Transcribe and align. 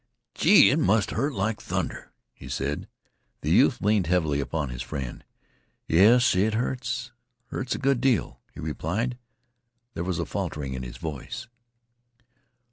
"Gee, 0.33 0.71
it 0.71 0.79
must 0.79 1.11
hurt 1.11 1.31
like 1.31 1.61
thunder!" 1.61 2.11
he 2.33 2.49
said. 2.49 2.87
The 3.41 3.51
youth 3.51 3.81
leaned 3.81 4.07
heavily 4.07 4.39
upon 4.39 4.69
his 4.69 4.81
friend. 4.81 5.23
"Yes, 5.87 6.33
it 6.35 6.55
hurts 6.55 7.11
hurts 7.49 7.75
a 7.75 7.77
good 7.77 8.01
deal," 8.01 8.41
he 8.51 8.59
replied. 8.61 9.19
There 9.93 10.03
was 10.03 10.17
a 10.17 10.25
faltering 10.25 10.73
in 10.73 10.81
his 10.81 10.97
voice. 10.97 11.45